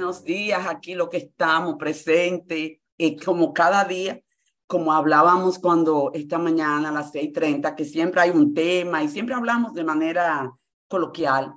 [0.00, 4.18] Buenos días, aquí lo que estamos presentes, y como cada día,
[4.66, 9.34] como hablábamos cuando esta mañana a las 6.30, que siempre hay un tema y siempre
[9.34, 10.54] hablamos de manera
[10.88, 11.52] coloquial.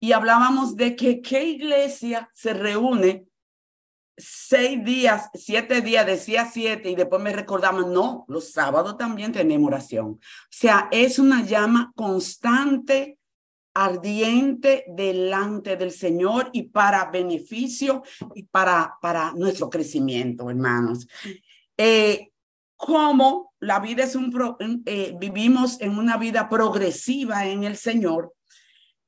[0.00, 3.28] Y hablábamos de que qué iglesia se reúne
[4.16, 9.68] seis días, siete días, decía siete, y después me recordamos, no, los sábados también tenemos
[9.68, 10.08] oración.
[10.08, 10.18] O
[10.50, 13.16] sea, es una llama constante
[13.74, 18.02] ardiente delante del Señor y para beneficio
[18.34, 21.08] y para, para nuestro crecimiento, hermanos.
[21.76, 22.30] Eh,
[22.76, 24.32] como la vida es un,
[24.86, 28.34] eh, vivimos en una vida progresiva en el Señor,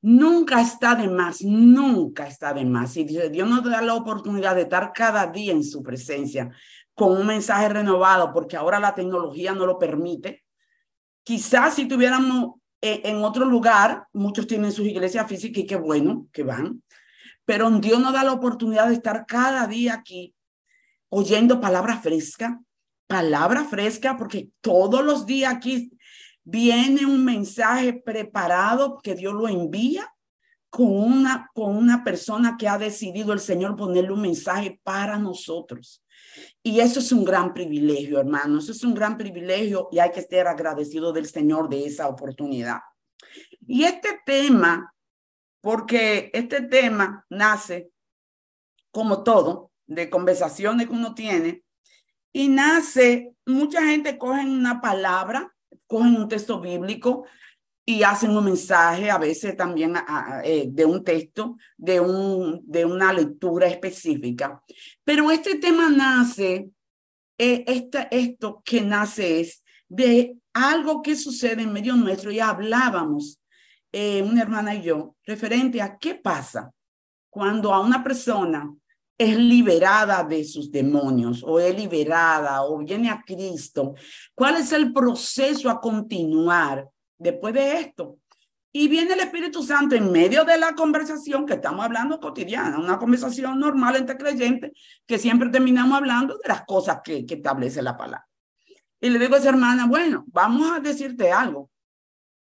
[0.01, 2.97] nunca está de más, nunca está de más.
[2.97, 6.49] Y Dios nos da la oportunidad de estar cada día en su presencia
[6.93, 10.43] con un mensaje renovado, porque ahora la tecnología no lo permite.
[11.23, 16.43] Quizás si tuviéramos en otro lugar, muchos tienen sus iglesias físicas y qué bueno que
[16.43, 16.83] van,
[17.45, 20.35] pero Dios nos da la oportunidad de estar cada día aquí
[21.09, 22.61] oyendo palabra fresca,
[23.07, 25.91] palabra fresca, porque todos los días aquí
[26.43, 30.13] viene un mensaje preparado que Dios lo envía
[30.69, 36.03] con una, con una persona que ha decidido el Señor ponerle un mensaje para nosotros.
[36.63, 38.65] Y eso es un gran privilegio, hermanos.
[38.65, 42.79] Eso es un gran privilegio y hay que estar agradecido del Señor de esa oportunidad.
[43.65, 44.93] Y este tema,
[45.61, 47.89] porque este tema nace,
[48.91, 51.63] como todo, de conversaciones que uno tiene,
[52.33, 55.55] y nace, mucha gente coge una palabra,
[55.87, 57.25] cogen un texto bíblico
[57.89, 59.93] y hacen un mensaje, a veces también
[60.43, 64.61] eh, de un texto, de, un, de una lectura específica.
[65.05, 66.69] Pero este tema nace,
[67.37, 67.63] eh,
[68.11, 73.39] esto que nace es de algo que sucede en medio nuestro y hablábamos,
[73.93, 76.69] eh, una hermana y yo, referente a qué pasa
[77.29, 78.69] cuando a una persona
[79.17, 83.95] es liberada de sus demonios o es liberada o viene a Cristo.
[84.35, 86.85] ¿Cuál es el proceso a continuar?
[87.17, 88.17] Después de esto.
[88.71, 92.99] Y viene el Espíritu Santo en medio de la conversación que estamos hablando cotidiana, una
[92.99, 94.71] conversación normal entre creyentes,
[95.05, 98.27] que siempre terminamos hablando de las cosas que, que establece la palabra.
[98.99, 101.69] Y le digo a esa hermana, bueno, vamos a decirte algo.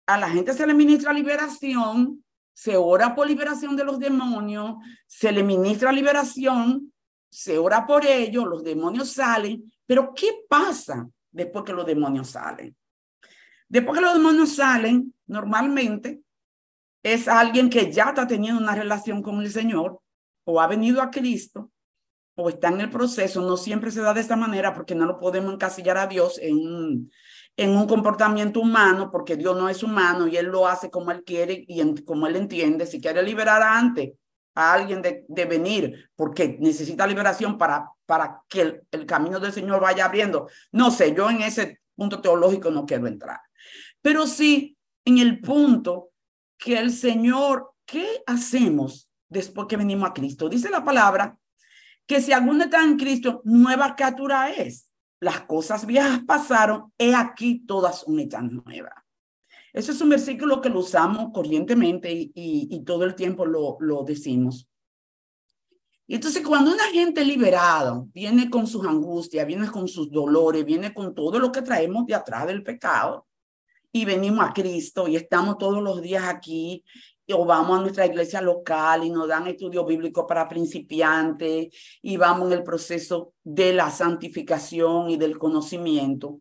[0.06, 4.76] A la gente se le ministra liberación, se ora por liberación de los demonios,
[5.06, 6.92] se le ministra liberación,
[7.30, 12.76] se ora por ellos, los demonios salen, pero ¿qué pasa después que los demonios salen?
[13.70, 16.20] Después que los demonios salen, normalmente
[17.04, 20.00] es alguien que ya está teniendo una relación con el Señor
[20.44, 21.70] o ha venido a Cristo
[22.34, 23.40] o está en el proceso.
[23.40, 27.12] No siempre se da de esta manera porque no lo podemos encasillar a Dios en,
[27.56, 31.22] en un comportamiento humano porque Dios no es humano y Él lo hace como Él
[31.22, 32.86] quiere y como Él entiende.
[32.86, 34.14] Si quiere liberar antes
[34.56, 39.52] a alguien de, de venir porque necesita liberación para, para que el, el camino del
[39.52, 40.48] Señor vaya abriendo.
[40.72, 43.38] No sé, yo en ese punto teológico no quiero entrar.
[44.02, 46.10] Pero sí en el punto
[46.56, 50.48] que el Señor, ¿qué hacemos después que venimos a Cristo?
[50.48, 51.36] Dice la palabra
[52.06, 54.90] que si alguno está en Cristo, nueva criatura es.
[55.20, 59.04] Las cosas viejas pasaron, he aquí todas una tan nueva.
[59.72, 64.02] Eso es un versículo que lo usamos corrientemente y, y, todo el tiempo lo, lo
[64.02, 64.68] decimos.
[66.08, 70.92] Y entonces cuando una gente liberada viene con sus angustias, viene con sus dolores, viene
[70.92, 73.28] con todo lo que traemos de atrás del pecado,
[73.92, 76.84] y venimos a Cristo y estamos todos los días aquí
[77.32, 81.68] o vamos a nuestra iglesia local y nos dan estudio bíblico para principiantes
[82.02, 86.40] y vamos en el proceso de la santificación y del conocimiento,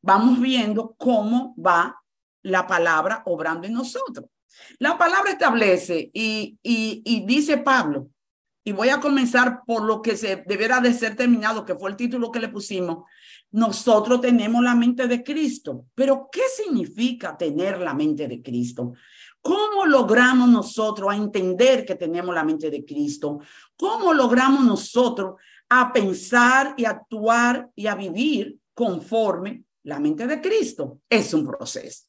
[0.00, 2.00] vamos viendo cómo va
[2.42, 4.28] la palabra obrando en nosotros.
[4.78, 8.08] La palabra establece y, y, dice Pablo,
[8.62, 11.96] y voy a comenzar por lo que se deberá de ser terminado, que fue el
[11.96, 13.04] título que le pusimos,
[13.54, 15.86] nosotros tenemos la mente de Cristo.
[15.94, 18.94] Pero ¿qué significa tener la mente de Cristo?
[19.40, 23.38] ¿Cómo logramos nosotros a entender que tenemos la mente de Cristo?
[23.76, 25.34] ¿Cómo logramos nosotros
[25.68, 31.02] a pensar y actuar y a vivir conforme la mente de Cristo?
[31.08, 32.06] Es un proceso.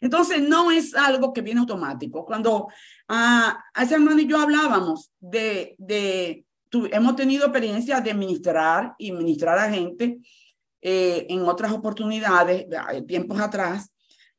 [0.00, 2.24] Entonces, no es algo que viene automático.
[2.24, 2.68] Cuando
[3.08, 6.44] a ah, ese hermano y yo hablábamos de, de
[6.90, 10.18] hemos tenido experiencia de ministrar y ministrar a gente
[10.80, 12.66] eh, en otras oportunidades,
[13.06, 13.90] tiempos atrás,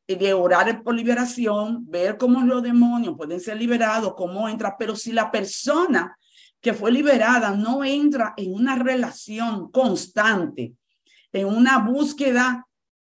[0.08, 5.12] de orar por liberación, ver cómo los demonios pueden ser liberados, cómo entra, pero si
[5.12, 6.16] la persona
[6.62, 10.74] que fue liberada no entra en una relación constante,
[11.32, 12.68] en una búsqueda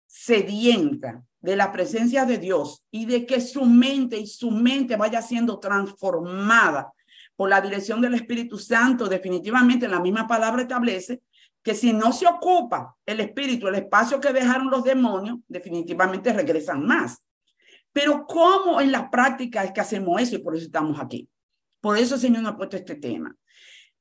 [0.05, 5.21] sedienta de la presencia de Dios y de que su mente y su mente vaya
[5.21, 6.91] siendo transformada
[7.37, 11.21] por la dirección del Espíritu Santo, definitivamente la misma palabra establece
[11.63, 16.85] que si no se ocupa el espíritu, el espacio que dejaron los demonios, definitivamente regresan
[16.85, 17.23] más.
[17.93, 20.35] Pero ¿cómo en la práctica es que hacemos eso?
[20.35, 21.29] Y por eso estamos aquí.
[21.79, 23.35] Por eso el Señor nos ha puesto este tema.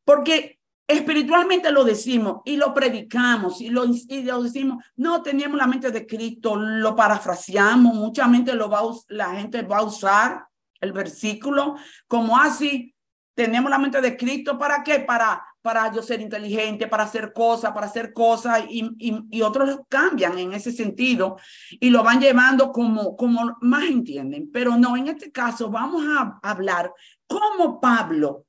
[0.05, 5.67] Porque espiritualmente lo decimos y lo predicamos y lo, y lo decimos, no tenemos la
[5.67, 10.47] mente de Cristo, lo parafraseamos, mucha mente lo va la gente va a usar
[10.81, 12.95] el versículo como así,
[13.37, 15.01] tenemos la mente de Cristo, ¿para qué?
[15.01, 20.39] Para, para yo ser inteligente, para hacer cosas, para hacer cosas, y, y, otros cambian
[20.39, 21.37] en ese sentido
[21.79, 24.51] y lo van llevando como, como más entienden.
[24.51, 26.91] Pero no, en este caso vamos a hablar
[27.27, 28.47] cómo Pablo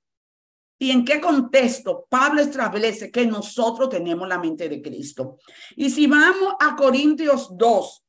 [0.79, 5.37] y en qué contexto Pablo establece que nosotros tenemos la mente de Cristo.
[5.75, 8.06] Y si vamos a Corintios 2,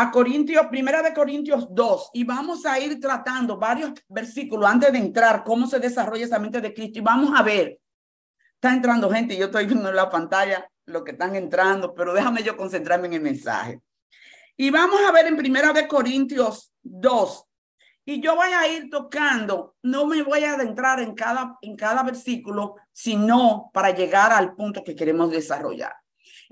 [0.00, 4.98] a Corintios, primera de Corintios 2, y vamos a ir tratando varios versículos antes de
[4.98, 7.78] entrar, cómo se desarrolla esa mente de Cristo, y vamos a ver,
[8.54, 12.42] está entrando gente, yo estoy viendo en la pantalla lo que están entrando, pero déjame
[12.42, 13.78] yo concentrarme en el mensaje.
[14.56, 17.44] Y vamos a ver en primera de Corintios 2,
[18.06, 22.02] y yo voy a ir tocando, no me voy a adentrar en cada, en cada
[22.04, 25.92] versículo, sino para llegar al punto que queremos desarrollar.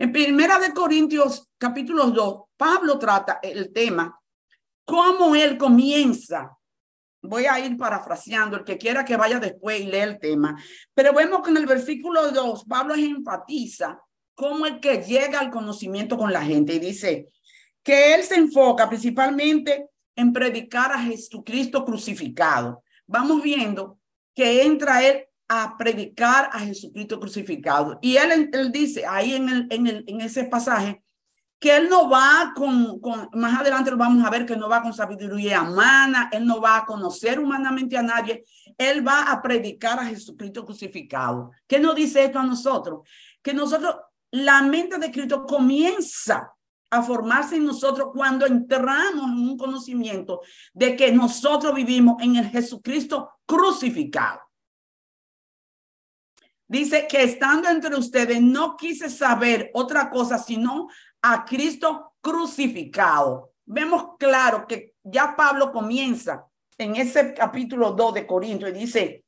[0.01, 4.17] En Primera de Corintios capítulo 2, Pablo trata el tema,
[4.85, 6.57] cómo él comienza.
[7.21, 10.57] Voy a ir parafraseando, el que quiera que vaya después y lea el tema.
[10.95, 14.01] Pero vemos que en el versículo 2, Pablo enfatiza
[14.37, 17.31] cómo el que llega al conocimiento con la gente y dice
[17.83, 22.85] que él se enfoca principalmente en predicar a Jesucristo crucificado.
[23.05, 23.99] Vamos viendo
[24.33, 27.99] que entra él a predicar a Jesucristo crucificado.
[28.03, 31.03] Y él, él dice ahí en, el, en, el, en ese pasaje
[31.59, 34.83] que él no va con, con, más adelante lo vamos a ver que no va
[34.83, 38.45] con sabiduría humana, él no va a conocer humanamente a nadie,
[38.77, 41.51] él va a predicar a Jesucristo crucificado.
[41.67, 43.01] ¿Qué nos dice esto a nosotros?
[43.43, 43.97] Que nosotros,
[44.31, 46.53] la mente de Cristo comienza
[46.91, 50.41] a formarse en nosotros cuando entramos en un conocimiento
[50.73, 54.41] de que nosotros vivimos en el Jesucristo crucificado.
[56.69, 60.89] Dice que estando entre ustedes no quise saber otra cosa sino
[61.23, 63.55] a Cristo crucificado.
[63.65, 69.25] Vemos claro que ya Pablo comienza en ese capítulo 2 de Corinto y dice,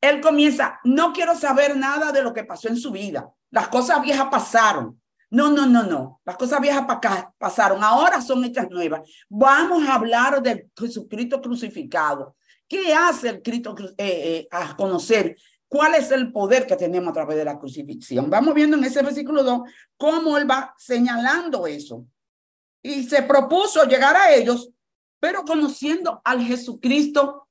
[0.00, 3.30] él comienza, no quiero saber nada de lo que pasó en su vida.
[3.50, 5.00] Las cosas viejas pasaron.
[5.28, 6.20] No, no, no, no.
[6.24, 6.86] Las cosas viejas
[7.38, 7.84] pasaron.
[7.84, 9.02] Ahora son hechas nuevas.
[9.28, 12.36] Vamos a hablar del Jesucristo crucificado.
[12.66, 15.36] ¿Qué hace el Cristo eh, eh, a conocer
[15.70, 18.28] ¿Cuál es el poder que tenemos a través de la crucifixión?
[18.28, 19.60] Vamos viendo en ese versículo 2
[19.96, 22.04] cómo él va señalando eso.
[22.82, 24.72] Y se propuso llegar a ellos,
[25.20, 27.46] pero conociendo al Jesucristo,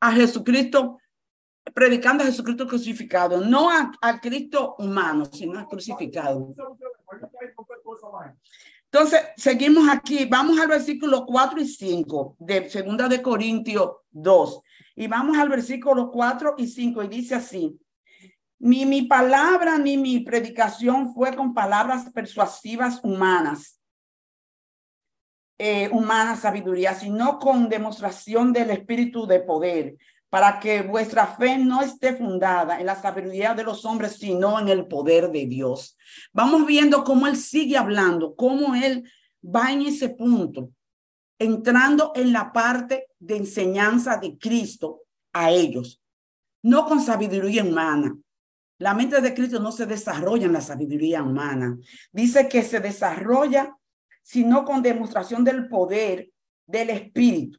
[0.00, 0.98] a Jesucristo,
[1.72, 6.52] predicando a Jesucristo crucificado, no al Cristo humano, sino al crucificado.
[8.86, 14.60] Entonces, seguimos aquí, vamos al versículo 4 y 5 de segunda de Corintios 2.
[14.96, 17.78] Y vamos al versículo 4 y 5 y dice así,
[18.58, 23.80] ni mi palabra ni mi predicación fue con palabras persuasivas humanas,
[25.58, 29.96] eh, humana sabiduría, sino con demostración del espíritu de poder,
[30.28, 34.68] para que vuestra fe no esté fundada en la sabiduría de los hombres, sino en
[34.68, 35.96] el poder de Dios.
[36.32, 39.10] Vamos viendo cómo él sigue hablando, cómo él
[39.42, 40.70] va en ese punto
[41.40, 45.00] entrando en la parte de enseñanza de Cristo
[45.32, 46.00] a ellos,
[46.62, 48.16] no con sabiduría humana.
[48.78, 51.76] La mente de Cristo no se desarrolla en la sabiduría humana.
[52.12, 53.76] Dice que se desarrolla
[54.22, 56.30] sino con demostración del poder
[56.66, 57.58] del Espíritu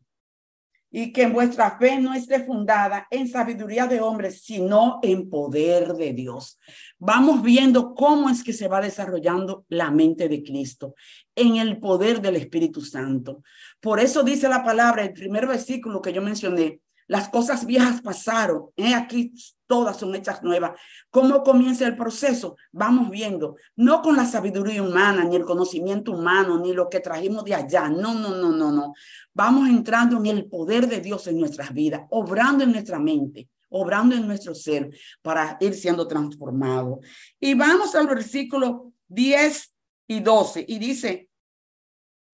[0.91, 6.12] y que vuestra fe no esté fundada en sabiduría de hombres, sino en poder de
[6.12, 6.60] Dios.
[7.00, 10.93] Vamos viendo cómo es que se va desarrollando la mente de Cristo
[11.33, 13.41] en el poder del Espíritu Santo.
[13.79, 16.81] Por eso dice la palabra, el primer versículo que yo mencioné,
[17.12, 18.94] las cosas viejas pasaron, ¿eh?
[18.94, 19.34] aquí
[19.68, 20.80] todas son hechas nuevas.
[21.10, 22.56] ¿Cómo comienza el proceso?
[22.72, 27.44] Vamos viendo, no con la sabiduría humana, ni el conocimiento humano, ni lo que trajimos
[27.44, 27.89] de allá.
[27.89, 28.94] No, no, no, no, no.
[29.34, 34.15] Vamos entrando en el poder de Dios en nuestras vidas, obrando en nuestra mente, obrando
[34.15, 34.89] en nuestro ser
[35.22, 37.01] para ir siendo transformado.
[37.41, 39.75] Y vamos al versículo 10
[40.08, 41.27] y 12 y dice,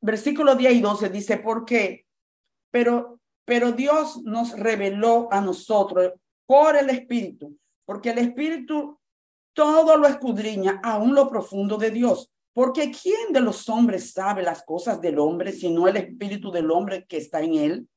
[0.01, 2.05] versículo 10 y 12 dice, ¿por qué?
[2.69, 6.11] Pero pero Dios nos reveló a nosotros
[6.45, 8.99] por el Espíritu, porque el Espíritu
[9.53, 12.29] todo lo escudriña, aún lo profundo de Dios.
[12.51, 17.05] Porque ¿quién de los hombres sabe las cosas del hombre, sino el Espíritu del hombre
[17.07, 17.89] que está en él?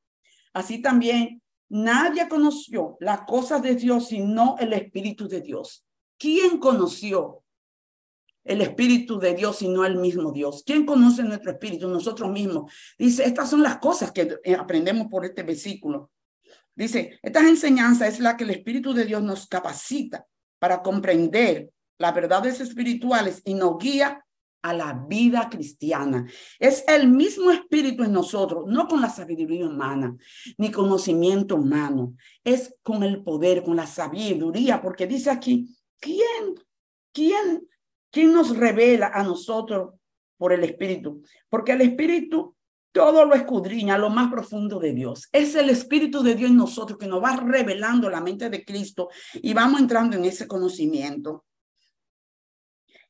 [0.53, 5.85] Así también nadie conoció las cosas de Dios sino el Espíritu de Dios.
[6.17, 7.40] ¿Quién conoció
[8.43, 10.63] el Espíritu de Dios sino el mismo Dios?
[10.65, 11.87] ¿Quién conoce nuestro Espíritu?
[11.87, 12.71] Nosotros mismos.
[12.97, 16.11] Dice, estas son las cosas que eh, aprendemos por este versículo.
[16.75, 20.25] Dice, estas enseñanzas es la que el Espíritu de Dios nos capacita
[20.59, 24.23] para comprender las verdades espirituales y nos guía
[24.61, 26.27] a la vida cristiana.
[26.59, 30.15] Es el mismo espíritu en nosotros, no con la sabiduría humana,
[30.57, 36.55] ni conocimiento humano, es con el poder, con la sabiduría, porque dice aquí, ¿quién,
[37.11, 37.67] quién,
[38.11, 39.93] quién nos revela a nosotros
[40.37, 41.23] por el espíritu?
[41.49, 42.55] Porque el espíritu
[42.91, 45.29] todo lo escudriña lo más profundo de Dios.
[45.31, 49.09] Es el Espíritu de Dios en nosotros que nos va revelando la mente de Cristo
[49.35, 51.45] y vamos entrando en ese conocimiento.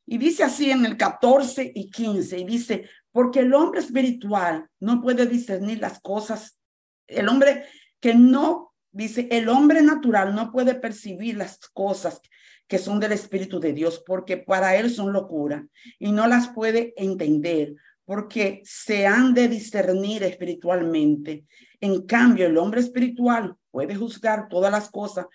[0.05, 5.01] Y dice así en el 14 y 15, y dice, porque el hombre espiritual no
[5.01, 6.59] puede discernir las cosas,
[7.07, 7.65] el hombre
[7.99, 12.21] que no, dice, el hombre natural no puede percibir las cosas
[12.67, 15.67] que son del Espíritu de Dios, porque para él son locura
[15.99, 21.45] y no las puede entender porque se han de discernir espiritualmente.
[21.79, 25.27] En cambio, el hombre espiritual puede juzgar todas las cosas,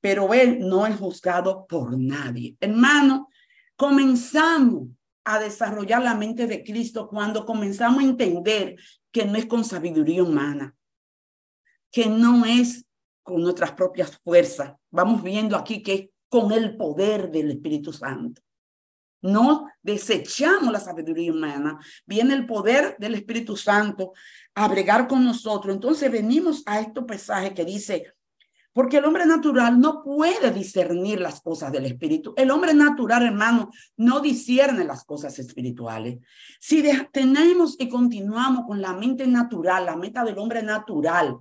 [0.00, 2.56] pero él no es juzgado por nadie.
[2.60, 3.28] Hermano,
[3.76, 4.88] comenzamos
[5.24, 8.76] a desarrollar la mente de Cristo cuando comenzamos a entender
[9.10, 10.74] que no es con sabiduría humana,
[11.90, 12.86] que no es
[13.22, 14.74] con nuestras propias fuerzas.
[14.90, 18.40] Vamos viendo aquí que con el poder del Espíritu Santo.
[19.22, 21.78] No desechamos la sabiduría humana.
[22.06, 24.12] Viene el poder del Espíritu Santo
[24.54, 25.74] a bregar con nosotros.
[25.74, 28.14] Entonces venimos a este pasaje que dice,
[28.72, 32.32] porque el hombre natural no puede discernir las cosas del espíritu.
[32.36, 36.18] El hombre natural, hermano, no discierne las cosas espirituales.
[36.60, 41.38] Si tenemos y continuamos con la mente natural, la meta del hombre natural,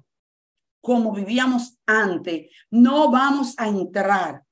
[0.81, 4.43] como vivíamos antes, no vamos a entrar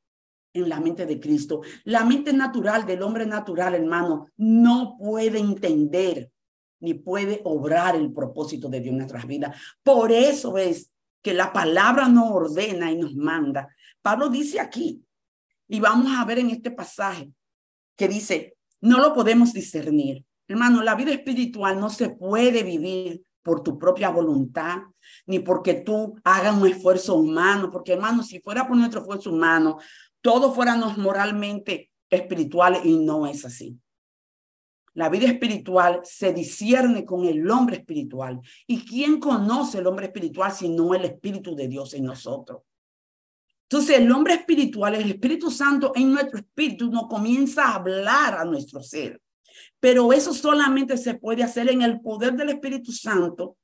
[0.53, 1.61] en la mente de Cristo.
[1.83, 6.31] La mente natural del hombre natural, hermano, no puede entender
[6.79, 9.57] ni puede obrar el propósito de Dios en nuestras vidas.
[9.83, 10.91] Por eso es
[11.21, 13.67] que la palabra nos ordena y nos manda.
[14.01, 15.03] Pablo dice aquí,
[15.67, 17.31] y vamos a ver en este pasaje,
[17.95, 20.23] que dice, no lo podemos discernir.
[20.47, 24.79] Hermano, la vida espiritual no se puede vivir por tu propia voluntad,
[25.25, 29.77] ni porque tú hagas un esfuerzo humano, porque hermano, si fuera por nuestro esfuerzo humano,
[30.19, 33.79] todos fuéramos moralmente espirituales y no es así.
[34.95, 38.41] La vida espiritual se discierne con el hombre espiritual.
[38.67, 42.63] ¿Y quién conoce el hombre espiritual sino el Espíritu de Dios en nosotros?
[43.69, 48.43] Entonces, el hombre espiritual, el Espíritu Santo en nuestro espíritu nos comienza a hablar a
[48.43, 49.21] nuestro ser.
[49.79, 53.57] Pero eso solamente se puede hacer en el poder del Espíritu Santo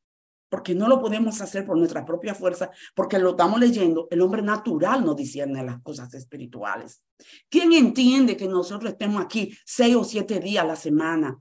[0.53, 4.43] porque no lo podemos hacer por nuestra propia fuerza, porque lo estamos leyendo, el hombre
[4.43, 7.03] natural no discierne las cosas espirituales.
[7.49, 11.39] ¿Quién entiende que nosotros estemos aquí seis o siete días a la semana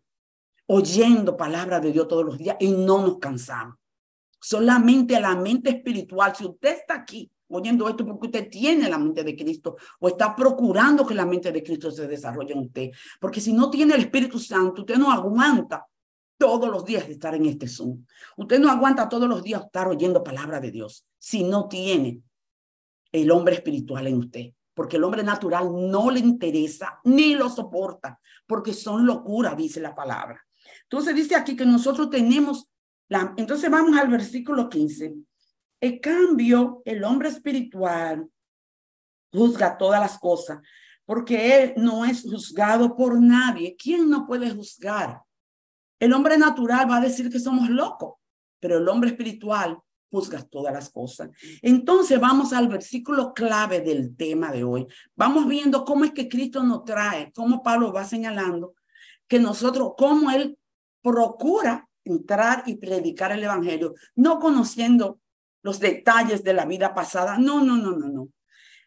[0.67, 3.77] oyendo palabra de Dios todos los días y no nos cansamos?
[4.41, 9.23] Solamente la mente espiritual, si usted está aquí oyendo esto porque usted tiene la mente
[9.23, 12.91] de Cristo o está procurando que la mente de Cristo se desarrolle en usted,
[13.21, 15.87] porque si no tiene el Espíritu Santo, usted no aguanta
[16.39, 18.05] todos los días estar en este Zoom.
[18.37, 22.21] Usted no aguanta todos los días estar oyendo palabra de Dios si no tiene
[23.13, 28.19] el hombre espiritual en usted, porque el hombre natural no le interesa ni lo soporta,
[28.47, 30.45] porque son locuras, dice la palabra.
[30.85, 32.69] Entonces dice aquí que nosotros tenemos
[33.09, 35.15] la, entonces vamos al versículo 15.
[35.83, 38.31] En cambio, el hombre espiritual
[39.33, 40.61] juzga todas las cosas,
[41.05, 43.75] porque él no es juzgado por nadie.
[43.77, 45.23] ¿Quién no puede juzgar?
[45.99, 48.15] El hombre natural va a decir que somos locos,
[48.61, 49.77] pero el hombre espiritual
[50.09, 51.31] juzga todas las cosas.
[51.63, 54.87] Entonces vamos al versículo clave del tema de hoy.
[55.17, 58.75] Vamos viendo cómo es que Cristo nos trae, cómo Pablo va señalando
[59.27, 60.57] que nosotros, cómo él
[61.03, 65.19] procura entrar y predicar el evangelio, no conociendo
[65.63, 67.39] los detalles de la vida pasada.
[67.39, 68.29] No, no, no, no, no.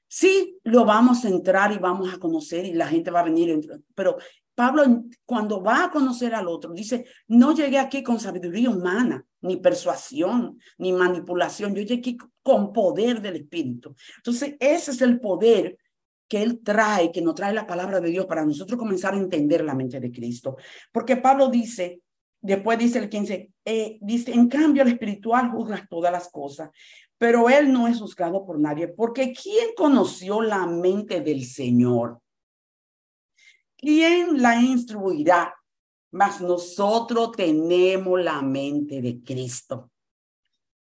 [0.08, 3.60] Sí, lo vamos a entrar y vamos a conocer y la gente va a venir,
[3.96, 4.18] pero
[4.54, 9.58] Pablo, cuando va a conocer al otro, dice, no llegué aquí con sabiduría humana, ni
[9.58, 13.94] persuasión, ni manipulación, yo llegué aquí con poder del Espíritu.
[14.16, 15.78] Entonces, ese es el poder
[16.28, 19.64] que Él trae, que nos trae la palabra de Dios para nosotros comenzar a entender
[19.64, 20.56] la mente de Cristo.
[20.92, 22.02] Porque Pablo dice,
[22.46, 26.70] después dice el 15, eh, dice, en cambio el espiritual juzga todas las cosas,
[27.18, 32.20] pero Él no es juzgado por nadie, porque ¿quién conoció la mente del Señor?
[33.78, 35.54] ¿Quién la instruirá?
[36.12, 39.92] Mas nosotros tenemos la mente de Cristo.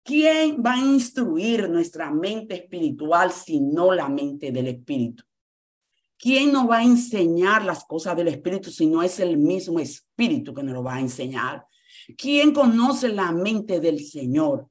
[0.04, 5.24] ¿Quién va a instruir nuestra mente espiritual si no la mente del Espíritu?
[6.22, 10.54] ¿Quién nos va a enseñar las cosas del Espíritu si no es el mismo Espíritu
[10.54, 11.66] que nos lo va a enseñar?
[12.16, 14.68] ¿Quién conoce la mente del Señor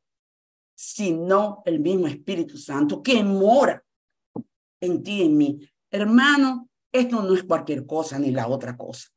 [0.76, 3.82] si no el mismo Espíritu Santo que mora
[4.80, 5.60] en ti y en mí?
[5.90, 9.08] Hermano, esto no es cualquier cosa ni la otra cosa.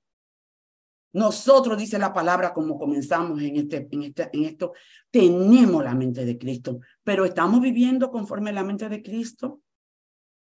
[1.14, 4.74] Nosotros, dice la palabra, como comenzamos en, este, en, este, en esto,
[5.12, 9.62] tenemos la mente de Cristo, pero ¿estamos viviendo conforme a la mente de Cristo?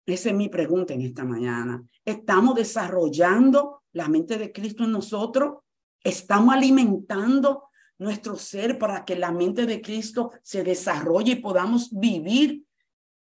[0.06, 1.84] Esa es mi pregunta en esta mañana.
[2.04, 5.60] ¿Estamos desarrollando la mente de Cristo en nosotros?
[6.04, 7.66] ¿Estamos alimentando
[8.00, 12.64] nuestro ser para que la mente de Cristo se desarrolle y podamos vivir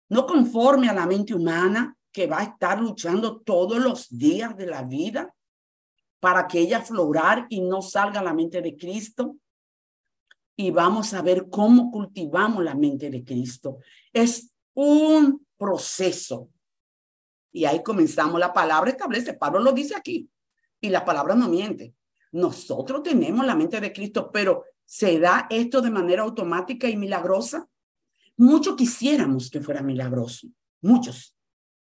[0.08, 4.66] no conforme a la mente humana que va a estar luchando todos los días de
[4.66, 5.35] la vida?
[6.20, 9.37] para que ella florar y no salga la mente de Cristo.
[10.56, 13.78] Y vamos a ver cómo cultivamos la mente de Cristo.
[14.12, 16.49] Es un proceso.
[17.59, 18.38] Y ahí comenzamos.
[18.38, 20.31] La palabra establece, Pablo lo dice aquí.
[20.81, 21.93] Y la palabra no miente.
[22.31, 27.69] Nosotros tenemos la mente de Cristo, pero ¿se da esto de manera automática y milagrosa?
[28.37, 30.47] Muchos quisiéramos que fuera milagroso.
[30.83, 31.35] Muchos.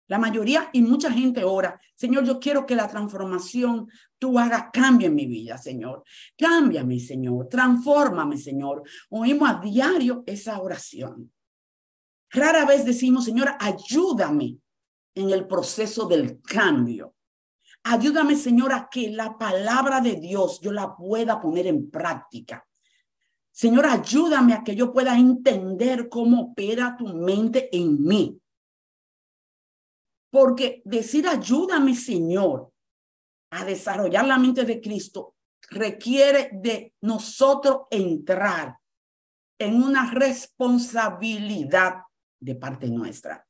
[0.07, 3.89] La mayoría y mucha gente ora, Señor, yo quiero que la transformación
[4.21, 6.05] tú hagas cambio en mi vida, Señor.
[6.39, 7.49] Cámbiame, Señor.
[7.49, 8.85] Transfórmame, Señor.
[9.11, 11.33] Oímos a diario esa oración.
[12.31, 14.59] Rara vez decimos, Señor, ayúdame
[15.15, 17.15] en el proceso del cambio.
[17.85, 22.67] Ayúdame, Señor, a que la palabra de Dios yo la pueda poner en práctica.
[23.53, 28.41] Señor, ayúdame a que yo pueda entender cómo opera tu mente en mí.
[30.31, 32.73] Porque decir ayúdame, Señor,
[33.51, 35.37] a desarrollar la mente de Cristo
[35.71, 38.77] requiere de nosotros entrar
[39.59, 42.03] en una responsabilidad
[42.41, 43.44] de parte nuestra.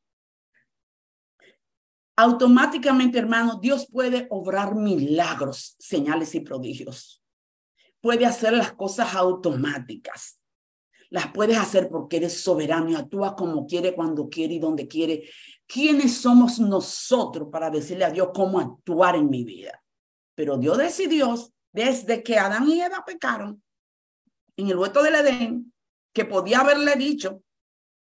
[2.17, 7.23] Automáticamente, hermano, Dios puede obrar milagros, señales y prodigios.
[8.01, 10.41] Puede hacer las cosas automáticas.
[11.11, 15.29] Las puedes hacer porque eres soberano y actúa como quiere, cuando quiere y donde quiere.
[15.67, 19.83] ¿Quiénes somos nosotros para decirle a Dios cómo actuar en mi vida?
[20.35, 21.35] Pero Dios decidió,
[21.73, 23.63] desde que Adán y Eva pecaron
[24.57, 25.73] en el huerto del Edén,
[26.13, 27.43] que podía haberle dicho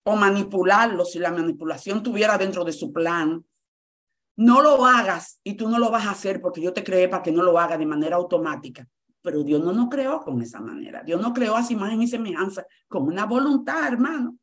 [0.04, 3.44] o manipularlo si la manipulación tuviera dentro de su plan.
[4.40, 7.22] No lo hagas y tú no lo vas a hacer porque yo te creé para
[7.22, 8.88] que no lo haga de manera automática.
[9.22, 11.02] Pero Dios no nos creó con esa manera.
[11.02, 14.38] Dios nos creó a su imagen y semejanza, con una voluntad, hermano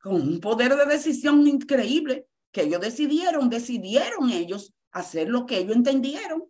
[0.00, 5.76] con un poder de decisión increíble, que ellos decidieron, decidieron ellos hacer lo que ellos
[5.76, 6.44] entendieron.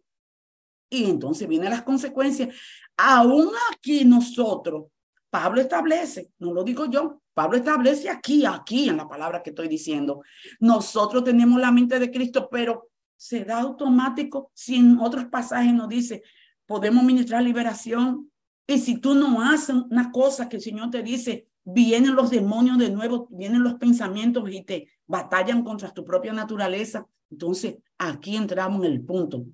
[0.91, 2.55] Y entonces vienen las consecuencias.
[2.97, 4.87] Aún aquí nosotros,
[5.31, 9.69] Pablo establece, no lo digo yo, Pablo establece aquí, aquí en la palabra que estoy
[9.69, 10.23] diciendo.
[10.59, 15.89] Nosotros tenemos la mente de Cristo, pero se da automático si en otros pasajes nos
[15.89, 16.25] dice,
[16.67, 18.29] podemos ministrar liberación.
[18.67, 22.77] Y si tú no haces una cosa que el Señor te dice, vienen los demonios
[22.77, 27.07] de nuevo, vienen los pensamientos y te batallan contra tu propia naturaleza.
[27.31, 29.47] Entonces, aquí entramos en el punto.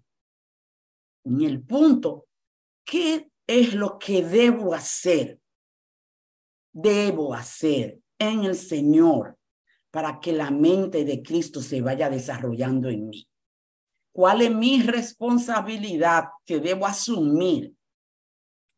[1.25, 2.29] En el punto,
[2.83, 5.39] ¿qué es lo que debo hacer?
[6.75, 9.39] Debo hacer en el Señor
[9.93, 13.29] para que la mente de Cristo se vaya desarrollando en mí.
[14.13, 17.73] ¿Cuál es mi responsabilidad que debo asumir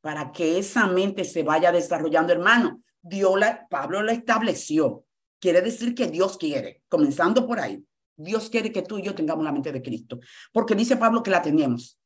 [0.02, 2.82] para que esa mente se vaya desarrollando, hermano?
[3.00, 5.04] Dios la, Pablo la estableció.
[5.40, 7.82] Quiere decir que Dios quiere, comenzando por ahí.
[8.14, 10.20] Dios quiere que tú y yo tengamos la mente de Cristo,
[10.52, 11.98] porque dice Pablo que la tenemos.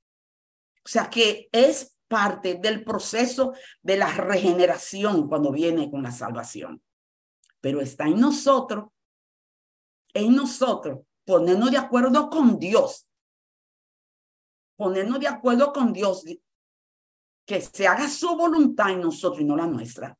[0.84, 6.82] O sea que es parte del proceso de la regeneración cuando viene con la salvación.
[7.60, 8.86] Pero está en nosotros,
[10.12, 13.06] en nosotros, ponernos de acuerdo con Dios.
[14.76, 16.24] Ponernos de acuerdo con Dios,
[17.46, 20.18] que se haga su voluntad en nosotros y no la nuestra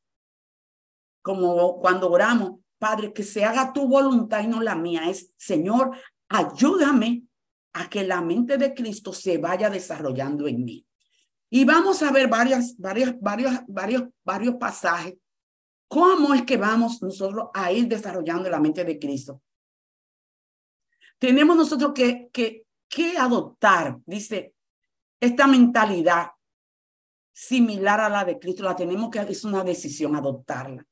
[1.21, 5.09] como cuando oramos, Padre, que se haga tu voluntad y no la mía.
[5.09, 5.95] Es, Señor,
[6.29, 7.23] ayúdame
[7.73, 10.85] a que la mente de Cristo se vaya desarrollando en mí.
[11.53, 15.15] Y vamos a ver varias, varias, varios, varios, varios pasajes.
[15.89, 19.41] ¿Cómo es que vamos nosotros a ir desarrollando la mente de Cristo?
[21.19, 24.55] Tenemos nosotros que, que, que adoptar, dice,
[25.19, 26.27] esta mentalidad
[27.33, 30.87] similar a la de Cristo, la tenemos que, es una decisión adoptarla.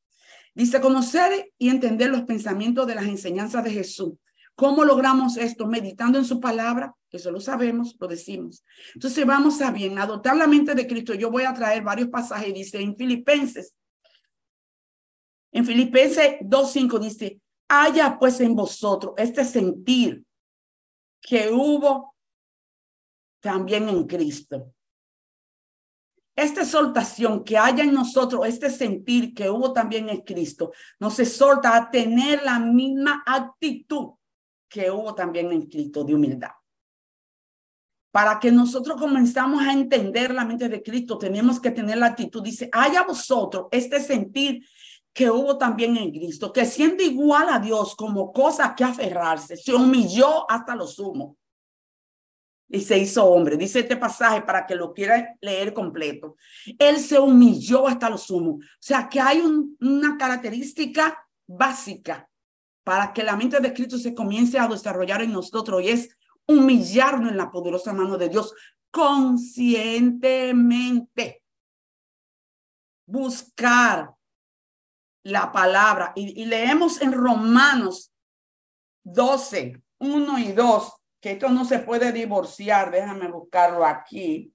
[0.54, 4.13] Dice, conocer y entender los pensamientos de las enseñanzas de Jesús.
[4.60, 5.67] ¿Cómo logramos esto?
[5.67, 8.65] Meditando en su palabra, eso lo sabemos, lo decimos.
[8.93, 11.13] Entonces vamos a bien, adoptar la mente de Cristo.
[11.13, 13.78] Yo voy a traer varios pasajes, dice en Filipenses,
[15.54, 20.26] En Filipenses 2.5 dice, haya pues en vosotros este sentir
[21.22, 22.13] que hubo
[23.39, 24.74] también en Cristo.
[26.36, 31.78] Esta exaltación que haya en nosotros, este sentir que hubo también en Cristo, nos exhorta
[31.78, 34.18] a tener la misma actitud
[34.69, 36.51] que hubo también en Cristo de humildad.
[38.12, 42.43] Para que nosotros comenzamos a entender la mente de Cristo, tenemos que tener la actitud,
[42.43, 44.63] dice, haya vosotros este sentir
[45.13, 49.73] que hubo también en Cristo, que siendo igual a Dios como cosa que aferrarse, se
[49.73, 51.38] humilló hasta lo sumo
[52.69, 53.58] y se hizo hombre.
[53.58, 56.36] Dice este pasaje para que lo quiera leer completo.
[56.77, 58.51] Él se humilló hasta lo sumo.
[58.51, 62.28] O sea que hay una característica básica
[62.89, 66.10] para que la mente de Cristo se comience a desarrollar en nosotros y es
[66.47, 68.52] humillarnos en la poderosa mano de Dios
[68.89, 71.43] conscientemente.
[73.06, 74.10] Buscar
[75.21, 76.13] la palabra.
[76.15, 78.12] Y, y leemos en Romanos
[79.04, 84.52] 12, 1 y 2 que esto no se puede divorciar, déjame buscarlo aquí.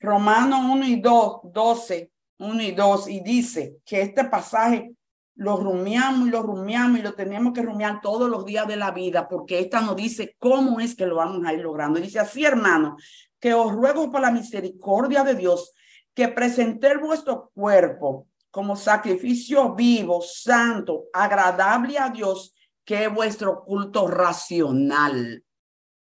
[0.00, 4.92] Romanos 1 y 2, 12, 1 y 2, y dice que este pasaje
[5.40, 8.90] lo rumiamos y lo rumiamos y lo tenemos que rumiar todos los días de la
[8.90, 11.98] vida, porque esta nos dice cómo es que lo vamos a ir logrando.
[11.98, 12.98] dice así, hermano,
[13.40, 15.72] que os ruego por la misericordia de Dios
[16.12, 24.08] que presente vuestro cuerpo como sacrificio vivo, santo, agradable a Dios, que es vuestro culto
[24.08, 25.42] racional.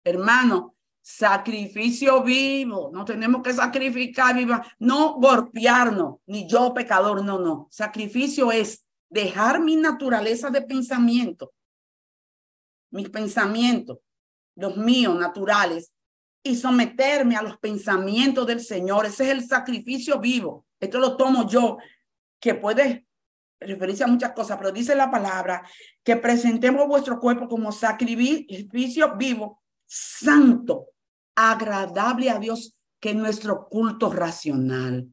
[0.04, 7.68] Hermano, sacrificio vivo, no tenemos que sacrificar viva, no golpearnos, ni yo pecador, no, no.
[7.70, 11.52] Sacrificio es dejar mi naturaleza de pensamiento,
[12.90, 13.98] mis pensamientos,
[14.56, 15.92] los míos naturales,
[16.42, 19.06] y someterme a los pensamientos del Señor.
[19.06, 20.66] Ese es el sacrificio vivo.
[20.80, 21.76] Esto lo tomo yo,
[22.40, 23.06] que puede
[23.60, 25.64] referirse a muchas cosas, pero dice la palabra
[26.02, 30.88] que presentemos vuestro cuerpo como sacrificio vivo, santo,
[31.36, 35.06] agradable a Dios que nuestro culto racional.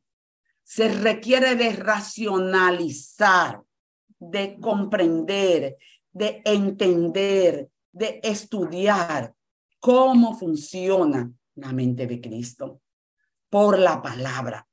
[0.64, 3.62] Se requiere de racionalizar,
[4.20, 5.78] de comprender,
[6.12, 9.34] de entender, de estudiar
[9.80, 12.82] cómo funciona la mente de Cristo
[13.50, 14.68] por la palabra.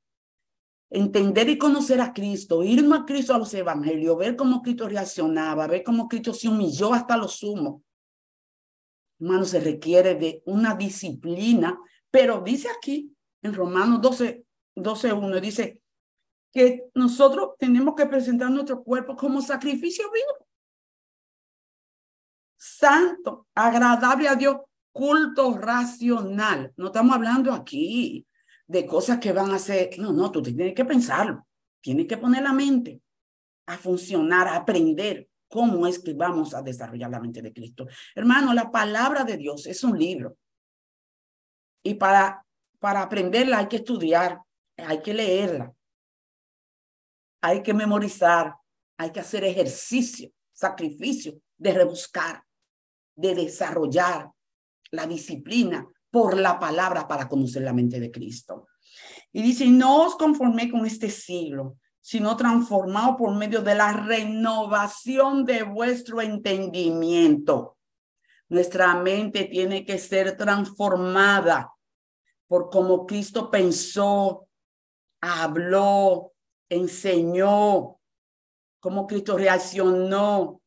[0.89, 5.67] Entender y conocer a Cristo, irnos a Cristo a los evangelios, ver cómo Cristo reaccionaba,
[5.67, 7.83] ver cómo Cristo se humilló hasta lo sumo,
[9.19, 11.79] Hermano, se requiere de una disciplina,
[12.11, 15.81] pero dice aquí en Romanos 12, 12, 1, dice
[16.57, 20.47] que nosotros tenemos que presentar nuestro cuerpo como sacrificio vivo,
[22.57, 24.57] santo, agradable a Dios,
[24.91, 26.73] culto racional.
[26.75, 28.25] No estamos hablando aquí
[28.65, 31.47] de cosas que van a ser, no, no, tú tienes que pensarlo,
[31.79, 33.03] tienes que poner la mente
[33.67, 37.85] a funcionar, a aprender cómo es que vamos a desarrollar la mente de Cristo.
[38.15, 40.35] Hermano, la palabra de Dios es un libro.
[41.83, 42.43] Y para,
[42.79, 44.41] para aprenderla hay que estudiar,
[44.75, 45.76] hay que leerla,
[47.41, 48.55] hay que memorizar,
[48.97, 52.43] hay que hacer ejercicio, sacrificio de rebuscar,
[53.15, 54.31] de desarrollar
[54.91, 58.67] la disciplina por la palabra para conocer la mente de Cristo.
[59.31, 65.45] Y dice, no os conformé con este siglo, sino transformado por medio de la renovación
[65.45, 67.77] de vuestro entendimiento.
[68.49, 71.73] Nuestra mente tiene que ser transformada
[72.47, 74.47] por cómo Cristo pensó,
[75.19, 76.31] habló,
[76.69, 77.99] enseñó,
[78.79, 80.61] cómo Cristo reaccionó.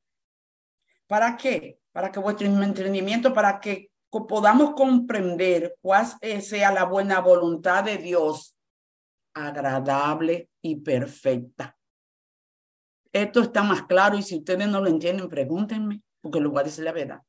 [1.06, 1.80] ¿Para qué?
[1.92, 6.06] Para que vuestro entendimiento, para que podamos comprender cuál
[6.40, 8.56] sea la buena voluntad de Dios
[9.34, 11.76] agradable y perfecta.
[13.12, 16.82] Esto está más claro y si ustedes no lo entienden, pregúntenme, porque lo voy a
[16.82, 17.22] la verdad.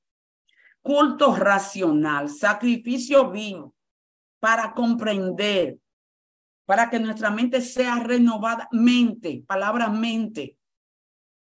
[0.82, 3.76] Culto racional, sacrificio vivo
[4.40, 5.78] para comprender,
[6.72, 10.58] para que nuestra mente sea renovada, mente, palabra mente,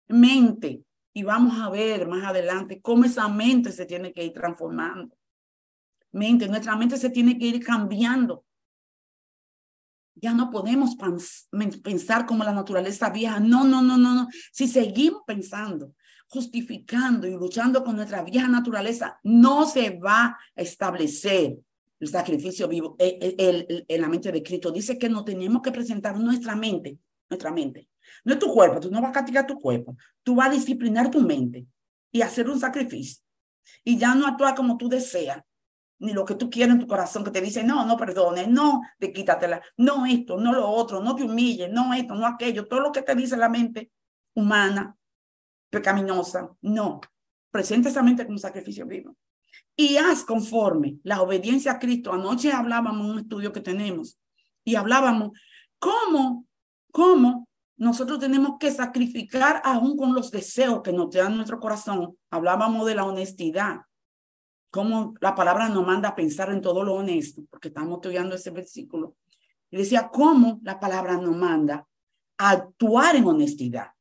[0.07, 0.85] mente.
[1.11, 5.13] Y vamos a ver más adelante cómo esa mente se tiene que ir transformando.
[6.13, 8.45] Mente, nuestra mente se tiene que ir cambiando
[10.15, 10.95] ya no podemos
[11.83, 13.41] pensar como la naturaleza vieja.
[13.41, 14.27] No, no, no, no, no.
[14.53, 15.95] Si seguimos pensando,
[16.29, 21.57] justificando y luchando con nuestra vieja naturaleza, no se va a establecer
[21.99, 24.71] el sacrificio vivo en la mente de Cristo.
[24.71, 27.89] Dice que no tenemos que presentar nuestra mente, nuestra mente.
[28.23, 29.97] No es tu cuerpo, tú no vas a castigar tu cuerpo.
[30.23, 31.65] Tú vas a disciplinar tu mente
[32.11, 33.23] y hacer un sacrificio.
[33.83, 35.43] Y ya no actuar como tú deseas,
[35.99, 38.81] ni lo que tú quieres en tu corazón, que te dice, no, no perdone, no,
[38.99, 42.79] de quítatela, no esto, no lo otro, no te humilles, no esto, no aquello, todo
[42.79, 43.91] lo que te dice la mente,
[44.33, 44.95] humana,
[45.69, 46.49] pecaminosa.
[46.61, 47.01] No,
[47.51, 49.15] presenta esa mente como un sacrificio vivo.
[49.75, 52.11] Y haz conforme la obediencia a Cristo.
[52.11, 54.19] Anoche hablábamos en un estudio que tenemos
[54.63, 55.31] y hablábamos
[55.79, 56.45] cómo,
[56.91, 62.17] cómo nosotros tenemos que sacrificar aún con los deseos que nos dan nuestro corazón.
[62.29, 63.81] Hablábamos de la honestidad,
[64.69, 69.15] cómo la palabra nos manda pensar en todo lo honesto, porque estamos estudiando ese versículo.
[69.71, 71.87] Y decía cómo la palabra nos manda
[72.37, 73.91] actuar en honestidad,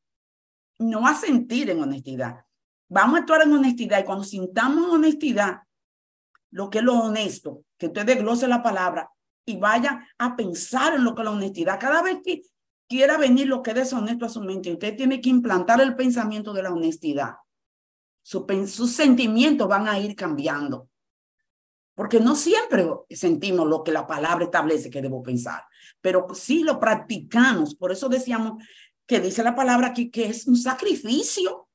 [0.78, 2.44] no a sentir en honestidad.
[2.88, 5.62] Vamos a actuar en honestidad y cuando sintamos honestidad,
[6.50, 9.10] lo que es lo honesto, que usted desglose la palabra
[9.44, 11.78] y vaya a pensar en lo que es la honestidad.
[11.78, 12.42] Cada vez que
[12.88, 16.52] quiera venir lo que es deshonesto a su mente, usted tiene que implantar el pensamiento
[16.52, 17.34] de la honestidad.
[18.22, 20.88] sus sentimientos van a ir cambiando.
[21.94, 25.64] Porque no siempre sentimos lo que la palabra establece que debo pensar,
[26.00, 27.74] pero sí lo practicamos.
[27.74, 28.62] Por eso decíamos
[29.04, 31.67] que dice la palabra que es un sacrificio